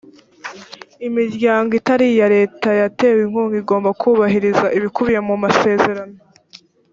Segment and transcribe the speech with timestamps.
[1.07, 6.15] imiryango itari iya leta yatewe inkunga igomba kubahiriza ibikubiye mu masezerano